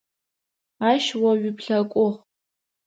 [0.89, 2.09] Ащ о уиуплъэкӏугъ.